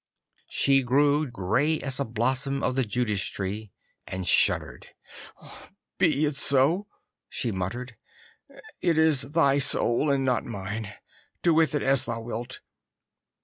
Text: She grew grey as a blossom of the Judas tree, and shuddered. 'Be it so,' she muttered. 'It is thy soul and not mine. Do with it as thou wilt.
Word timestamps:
She 0.49 0.81
grew 0.81 1.27
grey 1.29 1.79
as 1.79 1.99
a 1.99 2.05
blossom 2.05 2.63
of 2.63 2.73
the 2.73 2.83
Judas 2.83 3.21
tree, 3.23 3.69
and 4.07 4.27
shuddered. 4.27 4.87
'Be 5.99 6.25
it 6.25 6.35
so,' 6.35 6.87
she 7.29 7.51
muttered. 7.51 7.97
'It 8.81 8.97
is 8.97 9.21
thy 9.21 9.59
soul 9.59 10.09
and 10.09 10.25
not 10.25 10.43
mine. 10.43 10.91
Do 11.43 11.53
with 11.53 11.75
it 11.75 11.83
as 11.83 12.05
thou 12.05 12.19
wilt. 12.19 12.61